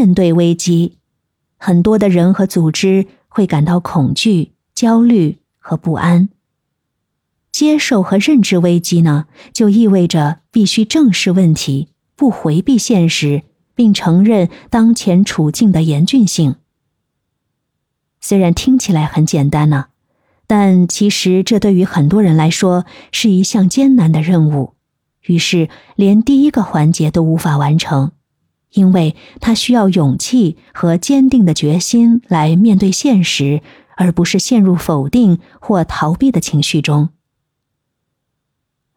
[0.00, 0.96] 面对危机，
[1.58, 6.30] 很多的人和组织会感到恐惧、焦虑和不安。
[7.52, 13.42] 接受和认知危机呢，就意味着必须正视问题，不回避现实，
[13.74, 16.54] 并承认当前处境的严峻性。
[18.22, 19.88] 虽然听起来很简单呢，
[20.46, 24.72] 但其实这对于很多人来说是一项艰难的任务，
[25.26, 28.12] 于是连第一个环节都无法完成，
[28.72, 33.62] 因为他需要勇气和坚定的决心来面对现实，
[33.96, 37.10] 而不是陷入否定或逃避的情绪中。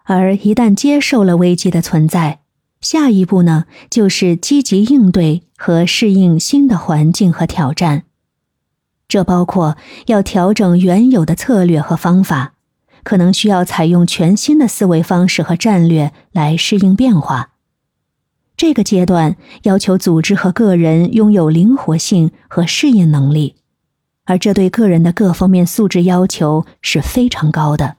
[0.03, 2.41] 而一旦接受了危机的存在，
[2.81, 8.03] 下一步呢，就是积极应对和适应新的环境和挑战。
[9.07, 9.77] 这包括
[10.07, 12.55] 要调整原有的策略和方法，
[13.03, 17.52] 可能需要采用全新的思维方式和战略来适应变化。
[18.63, 23.55] 这个阶段要求组织和个人拥有灵活性和适应能力，
[24.23, 27.97] 而这对个人的各方面素质要求是非常高的。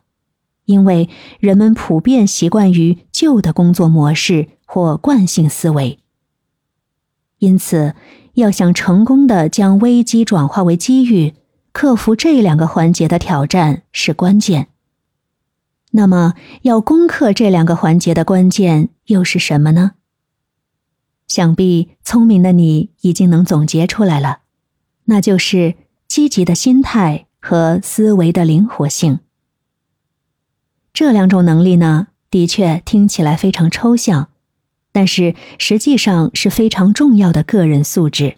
[0.65, 5.99] 因为人们普遍习惯于旧的工作模式或惯性思维，
[7.41, 7.95] 因此
[8.33, 11.35] 要想成功的将危机转化为机遇，
[11.73, 14.69] 克服这两个环节的挑战是关键。
[15.91, 19.91] 那么，要攻克这两个环节的关键又是什么呢？
[21.35, 24.43] 想必聪明的你已经能总结出来了，
[25.07, 25.75] 那就是
[26.07, 29.19] 积极的心态和思维的灵活性。
[30.93, 34.29] 这两种能力呢，的确听起来非常抽象，
[34.93, 38.37] 但是实际上是非常重要的个人素质。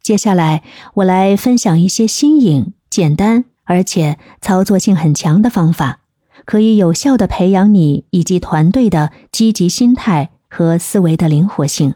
[0.00, 0.62] 接下来，
[0.94, 6.00] 我来分享一些新颖、简单而且操作性很强的方法，
[6.46, 11.94] 可以有效的培养你以及团队的积极心态和思维的灵活性。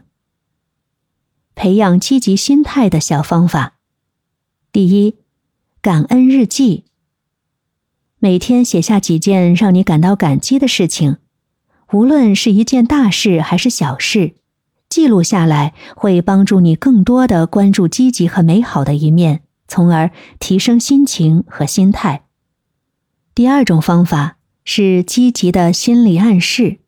[1.53, 3.75] 培养积极心态的小方法：
[4.71, 5.17] 第一，
[5.79, 6.85] 感恩日记。
[8.17, 11.17] 每天写下几件让你感到感激的事情，
[11.93, 14.33] 无论是一件大事还是小事，
[14.89, 22.25] 记录下来会帮助你更多的关注积极和美好的一面，从而提升心情和心态。
[23.35, 26.79] 第二种方法是积极的心理暗示，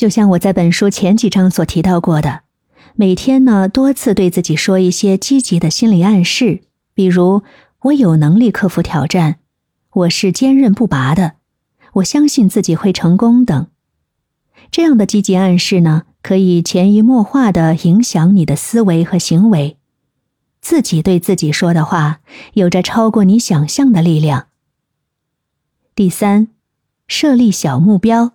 [0.00, 2.40] 就像我在本书前几章所提到过的，
[2.94, 6.62] 每天呢多次对自己说一些积极的心理暗示，
[6.94, 7.42] 比如
[7.84, 9.40] “我有能力克服挑战”。
[9.92, 11.32] 我是坚韧不拔的，
[11.96, 13.66] 我相信自己会成功等。
[14.70, 19.76] 这样的积极暗示呢，可以潜移默化的影响你的思维和行为。
[20.62, 22.20] 自己对自己说的话，
[22.54, 24.46] 有着超过你想象的力量。
[25.94, 26.48] 第三，
[27.06, 28.32] 设立小目标。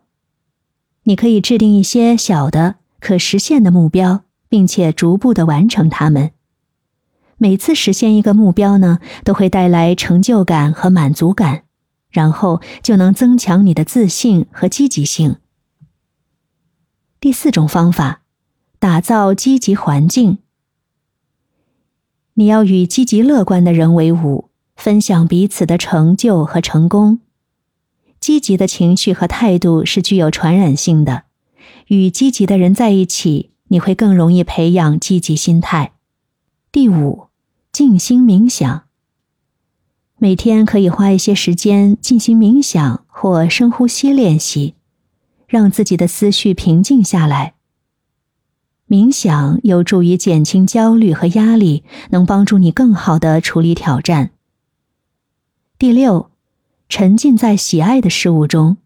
[1.05, 6.31] 你可以制定一些小的、可实现的目标，并且逐步的完成它们。
[7.37, 11.63] 每次实现一个目标呢，都会带来成就感和满足感，
[12.09, 15.35] 然后就能增强你的自信和积极性。
[17.19, 18.21] 第四种方法，
[18.79, 20.39] 打造积极环境。
[22.35, 27.19] 你要与积极乐观的人为伍，分享彼此的成就和成功。
[28.19, 31.23] 积极的情绪和态度是具有传染性的，
[31.87, 35.93] 与积极的人在一起，你会更容易培养积极心态。
[36.71, 37.27] 第五，
[37.71, 38.83] 静心冥想。
[40.17, 44.75] 每天可以花一些时间进行冥想或深呼吸练习，
[45.47, 47.53] 让自己的思绪平静下来。
[48.87, 54.31] 冥想有助于减轻焦虑和压力，能帮助你更好的处理挑战。
[55.77, 56.31] 第六，
[56.89, 58.77] 沉浸在喜爱的事物中。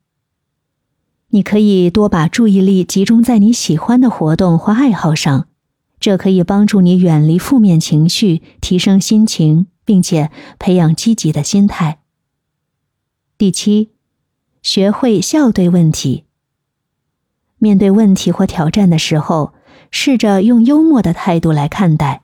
[1.29, 5.47] 你可以多把注意力集中在你喜欢的活动或爱好上。
[5.99, 11.99] 这可以帮助你远离负面情绪，提升心情，并且培养积极的心态。
[13.37, 13.89] 第七，
[14.61, 16.23] 学会笑对问题。
[17.57, 19.53] 面对问题或挑战的时候，
[19.91, 22.21] 试着用幽默的态度来看待，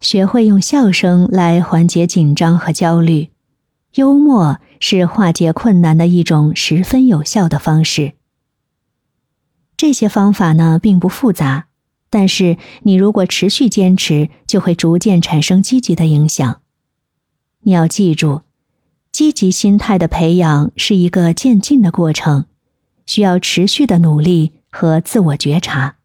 [0.00, 3.30] 学会用笑声来缓解紧张和焦虑。
[3.94, 8.12] 幽默是化解困难的一种十分有效的方式。
[9.78, 11.68] 这些方法呢，并不复杂。
[12.10, 16.60] 但是，你如果持续坚持，就会逐渐产生积极的影响。
[17.60, 18.42] 你要记住，
[19.10, 22.44] 积极心态的培养是一个渐进的过程，
[23.06, 25.96] 需要持续的努力和自我觉察。